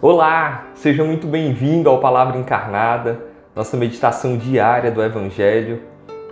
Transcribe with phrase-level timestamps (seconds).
[0.00, 3.18] Olá, seja muito bem-vindo ao Palavra Encarnada,
[3.52, 5.82] nossa meditação diária do Evangelho.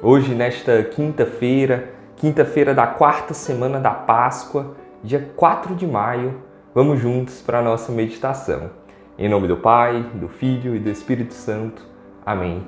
[0.00, 6.40] Hoje, nesta quinta-feira, quinta-feira da quarta semana da Páscoa, dia 4 de maio,
[6.72, 8.70] vamos juntos para a nossa meditação.
[9.18, 11.82] Em nome do Pai, do Filho e do Espírito Santo.
[12.24, 12.64] Amém.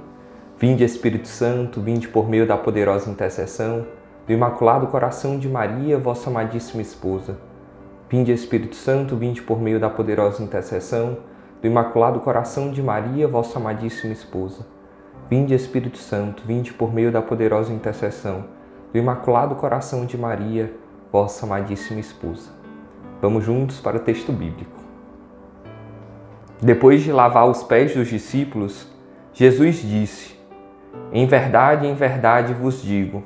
[0.59, 3.87] Vinde, Espírito Santo, vinde por meio da poderosa intercessão
[4.27, 7.39] do Imaculado Coração de Maria, vossa amadíssima esposa
[8.11, 11.19] Vinde Espírito Santo, vinde por meio da poderosa intercessão
[11.61, 14.67] do Imaculado Coração de Maria, vossa amadíssima esposa.
[15.29, 18.47] Vinde Espírito Santo, vinde por meio da poderosa intercessão
[18.91, 20.73] do Imaculado Coração de Maria,
[21.13, 22.49] vossa amadíssima esposa.
[23.21, 24.79] Vamos juntos para o texto bíblico.
[26.63, 28.89] Depois de lavar os pés dos discípulos,
[29.35, 30.35] Jesus disse:
[31.13, 33.23] Em verdade, em verdade vos digo,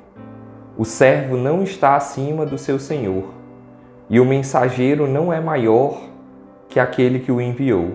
[0.76, 3.41] o servo não está acima do seu senhor
[4.12, 5.98] e o mensageiro não é maior
[6.68, 7.92] que aquele que o enviou.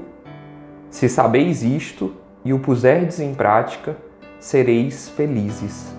[0.90, 2.12] Se sabeis isto
[2.44, 3.96] e o puserdes em prática,
[4.40, 5.96] sereis felizes.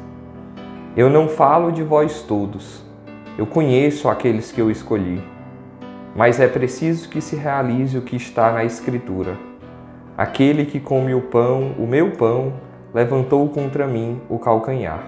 [0.96, 2.84] Eu não falo de vós todos,
[3.38, 5.22] eu conheço aqueles que eu escolhi,
[6.16, 9.38] mas é preciso que se realize o que está na Escritura.
[10.16, 12.54] Aquele que come o pão, o meu pão,
[12.92, 15.00] levantou contra mim o calcanhar.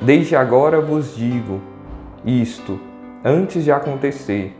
[0.00, 1.60] Desde agora vos digo
[2.24, 2.78] isto
[3.24, 4.56] antes de acontecer,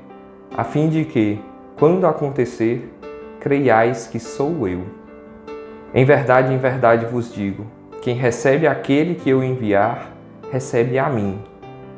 [0.56, 1.42] a fim de que,
[1.78, 2.92] quando acontecer,
[3.40, 4.82] creiais que sou eu.
[5.94, 7.66] Em verdade, em verdade vos digo:
[8.02, 10.12] quem recebe aquele que eu enviar,
[10.52, 11.40] recebe a mim,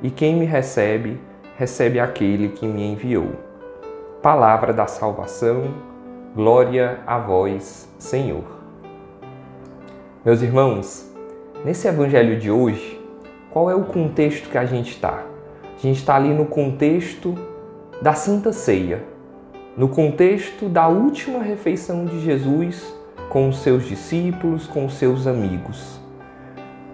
[0.03, 1.21] e quem me recebe,
[1.59, 3.31] recebe aquele que me enviou.
[4.23, 5.75] Palavra da salvação,
[6.35, 8.45] glória a vós, Senhor.
[10.25, 11.13] Meus irmãos,
[11.65, 13.01] nesse evangelho de hoje,
[13.51, 15.32] qual é o contexto que a gente está?
[15.83, 17.35] A gente está ali no contexto
[18.01, 19.03] da Santa Ceia,
[19.77, 22.95] no contexto da última refeição de Jesus
[23.29, 25.99] com os seus discípulos, com os seus amigos.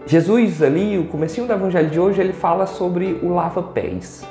[0.07, 4.27] Jesus ali, o comecinho do evangelho de hoje, ele fala sobre o lava-pés.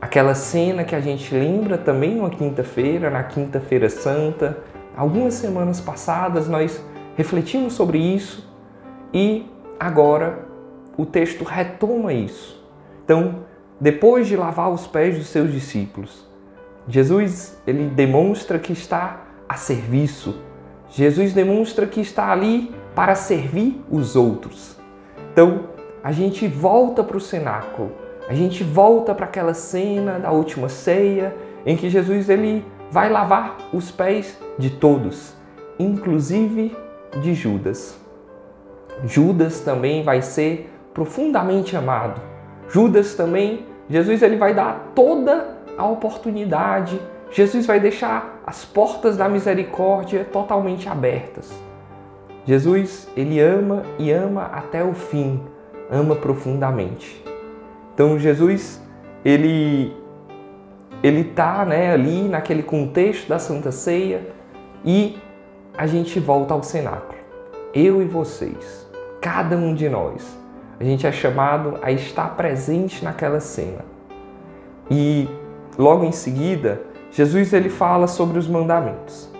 [0.00, 4.58] Aquela cena que a gente lembra também numa quinta-feira, na quinta-feira santa.
[4.96, 6.80] Algumas semanas passadas nós
[7.16, 8.48] refletimos sobre isso
[9.12, 9.46] e
[9.80, 10.46] agora
[10.96, 12.64] o texto retoma isso.
[13.04, 13.49] Então,
[13.80, 16.28] depois de lavar os pés dos seus discípulos.
[16.86, 20.40] Jesus, ele demonstra que está a serviço.
[20.90, 24.76] Jesus demonstra que está ali para servir os outros.
[25.32, 25.70] Então,
[26.02, 27.92] a gente volta para o cenáculo.
[28.28, 33.56] A gente volta para aquela cena da última ceia em que Jesus ele vai lavar
[33.72, 35.34] os pés de todos,
[35.78, 36.76] inclusive
[37.22, 37.98] de Judas.
[39.04, 42.20] Judas também vai ser profundamente amado.
[42.68, 47.00] Judas também Jesus ele vai dar toda a oportunidade.
[47.32, 51.52] Jesus vai deixar as portas da misericórdia totalmente abertas.
[52.46, 55.40] Jesus, ele ama e ama até o fim,
[55.90, 57.22] ama profundamente.
[57.92, 58.80] Então Jesus,
[59.24, 59.94] ele
[61.02, 64.20] ele tá, né, ali naquele contexto da Santa Ceia
[64.84, 65.18] e
[65.76, 67.18] a gente volta ao cenáculo.
[67.72, 68.86] Eu e vocês,
[69.20, 70.39] cada um de nós,
[70.80, 73.84] a gente é chamado a estar presente naquela cena.
[74.90, 75.28] E
[75.76, 76.80] logo em seguida,
[77.12, 79.30] Jesus ele fala sobre os mandamentos.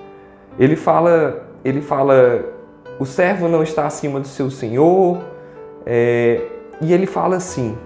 [0.58, 2.44] Ele fala, ele fala,
[2.98, 5.18] o servo não está acima do seu senhor,
[5.86, 6.46] é,
[6.78, 7.76] e ele fala assim,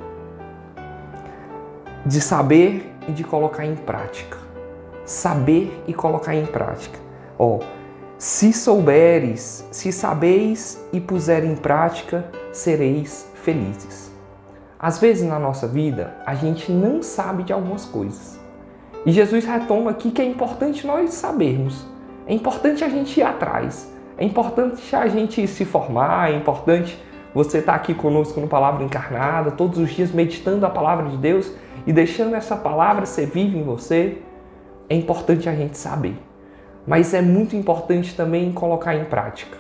[2.04, 4.36] de saber e de colocar em prática.
[5.04, 6.98] Saber e colocar em prática.
[7.38, 7.60] Ó,
[8.18, 14.10] se souberes, se sabeis e puser em prática, sereis felizes.
[14.78, 18.40] Às vezes na nossa vida a gente não sabe de algumas coisas.
[19.06, 21.86] E Jesus retoma aqui que é importante nós sabermos.
[22.26, 23.92] É importante a gente ir atrás.
[24.16, 26.98] É importante a gente se formar, é importante
[27.34, 31.52] você estar aqui conosco no Palavra Encarnada, todos os dias meditando a palavra de Deus
[31.86, 34.18] e deixando essa palavra ser viva em você.
[34.88, 36.16] É importante a gente saber.
[36.86, 39.58] Mas é muito importante também colocar em prática.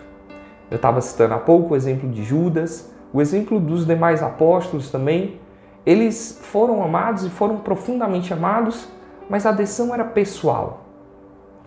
[0.70, 5.38] Eu estava citando há pouco o exemplo de Judas, o exemplo dos demais apóstolos também,
[5.86, 8.88] eles foram amados e foram profundamente amados,
[9.30, 10.84] mas a decisão era pessoal.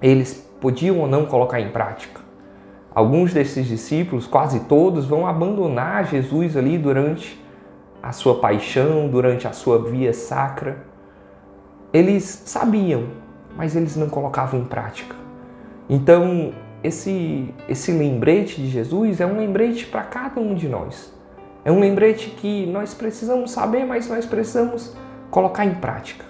[0.02, 2.20] Eles podiam ou não colocar em prática.
[2.94, 7.42] Alguns desses discípulos, quase todos, vão abandonar Jesus ali durante
[8.04, 10.86] a sua paixão, durante a sua via sacra.
[11.94, 13.06] Eles sabiam,
[13.56, 15.16] mas eles não colocavam em prática.
[15.88, 16.52] Então,
[16.84, 21.16] esse, esse lembrete de Jesus é um lembrete para cada um de nós.
[21.68, 24.96] É um lembrete que nós precisamos saber, mas nós precisamos
[25.30, 26.24] colocar em prática.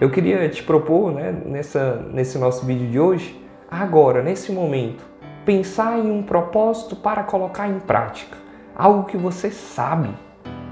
[0.00, 3.38] Eu queria te propor, né, nessa, nesse nosso vídeo de hoje,
[3.70, 5.04] agora, nesse momento,
[5.44, 8.38] pensar em um propósito para colocar em prática.
[8.74, 10.08] Algo que você sabe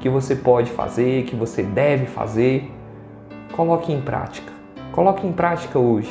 [0.00, 2.72] que você pode fazer, que você deve fazer.
[3.54, 4.50] Coloque em prática.
[4.92, 6.10] Coloque em prática hoje.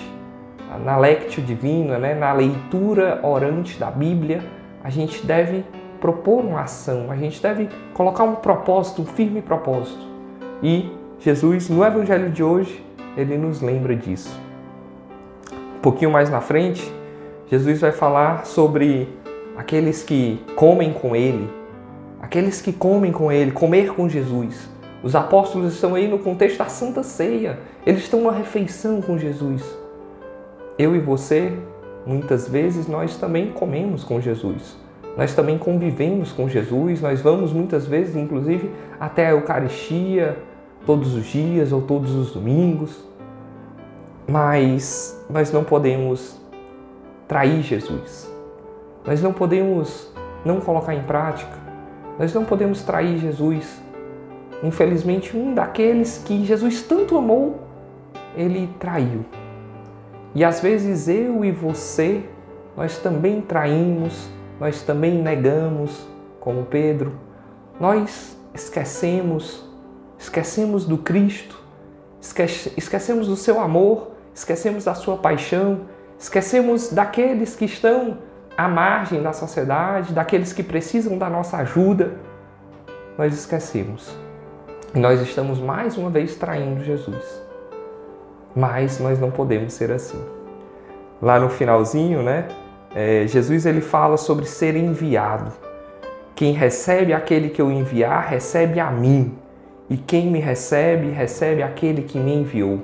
[0.86, 4.44] Na Lectio Divina, né, na leitura orante da Bíblia,
[4.84, 5.66] a gente deve
[6.04, 10.06] propor uma ação, a gente deve colocar um propósito, um firme propósito.
[10.62, 12.84] E Jesus, no Evangelho de hoje,
[13.16, 14.38] ele nos lembra disso.
[15.78, 16.94] Um pouquinho mais na frente,
[17.50, 19.08] Jesus vai falar sobre
[19.56, 21.50] aqueles que comem com ele,
[22.22, 24.70] aqueles que comem com ele, comer com Jesus.
[25.02, 29.64] Os apóstolos estão aí no contexto da Santa Ceia, eles estão numa refeição com Jesus.
[30.78, 31.54] Eu e você,
[32.06, 34.83] muitas vezes, nós também comemos com Jesus
[35.16, 40.38] nós também convivemos com Jesus, nós vamos muitas vezes, inclusive, até a Eucaristia,
[40.86, 43.04] todos os dias ou todos os domingos,
[44.28, 46.40] mas nós não podemos
[47.28, 48.32] trair Jesus,
[49.06, 50.12] nós não podemos
[50.44, 51.58] não colocar em prática,
[52.18, 53.82] nós não podemos trair Jesus.
[54.64, 57.60] Infelizmente, um daqueles que Jesus tanto amou,
[58.36, 59.26] ele traiu.
[60.34, 62.24] E às vezes eu e você,
[62.76, 64.30] nós também traímos
[64.64, 66.08] nós também negamos,
[66.40, 67.12] como Pedro,
[67.82, 69.70] nós esquecemos,
[70.18, 71.62] esquecemos do Cristo,
[72.78, 75.82] esquecemos do seu amor, esquecemos da sua paixão,
[76.18, 78.20] esquecemos daqueles que estão
[78.56, 82.14] à margem da sociedade, daqueles que precisam da nossa ajuda.
[83.18, 84.16] Nós esquecemos.
[84.96, 87.44] E nós estamos mais uma vez traindo Jesus.
[88.56, 90.24] Mas nós não podemos ser assim.
[91.22, 92.48] Lá no finalzinho, né?
[92.96, 95.52] É, Jesus ele fala sobre ser enviado.
[96.36, 99.34] Quem recebe aquele que eu enviar, recebe a mim.
[99.90, 102.80] E quem me recebe, recebe aquele que me enviou.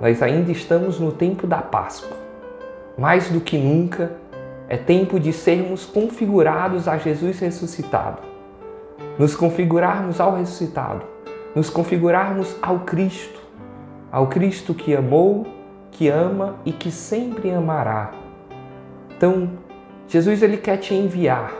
[0.00, 2.16] Nós ainda estamos no tempo da Páscoa.
[2.96, 4.12] Mais do que nunca,
[4.68, 8.18] é tempo de sermos configurados a Jesus ressuscitado.
[9.18, 11.02] Nos configurarmos ao ressuscitado.
[11.54, 13.40] Nos configurarmos ao Cristo.
[14.12, 15.46] Ao Cristo que amou,
[15.90, 18.27] que ama e que sempre amará
[19.18, 19.50] então,
[20.06, 21.52] Jesus ele quer te enviar.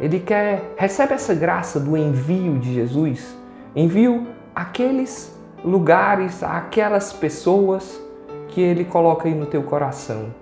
[0.00, 3.38] Ele quer recebe essa graça do envio de Jesus.
[3.76, 5.32] Envio aqueles
[5.64, 8.02] lugares, aquelas pessoas
[8.48, 10.34] que ele coloca aí no teu coração.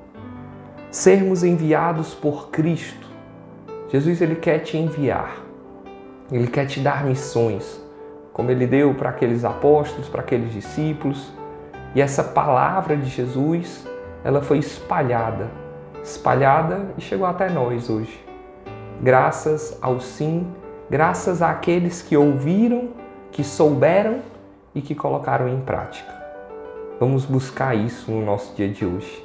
[0.90, 3.06] Sermos enviados por Cristo.
[3.90, 5.36] Jesus ele quer te enviar.
[6.32, 7.78] Ele quer te dar missões,
[8.32, 11.30] como ele deu para aqueles apóstolos, para aqueles discípulos.
[11.94, 13.86] E essa palavra de Jesus,
[14.24, 15.62] ela foi espalhada
[16.04, 18.22] espalhada e chegou até nós hoje.
[19.00, 20.46] Graças ao sim,
[20.88, 22.90] graças àqueles que ouviram,
[23.32, 24.20] que souberam
[24.74, 26.12] e que colocaram em prática.
[27.00, 29.24] Vamos buscar isso no nosso dia de hoje.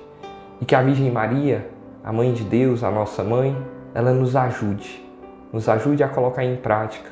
[0.59, 1.69] E que a Virgem Maria,
[2.03, 3.55] a Mãe de Deus, a nossa mãe,
[3.93, 5.05] ela nos ajude,
[5.51, 7.09] nos ajude a colocar em prática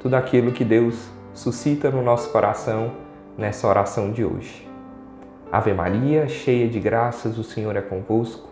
[0.00, 2.92] tudo aquilo que Deus suscita no nosso coração
[3.36, 4.68] nessa oração de hoje.
[5.50, 8.51] Ave Maria, cheia de graças, o Senhor é convosco.